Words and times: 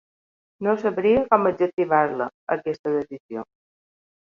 No 0.67 0.71
sabria 0.83 1.19
com 1.33 1.51
adjectivar-la, 1.51 2.29
aquesta 2.57 2.97
decisió. 2.99 3.49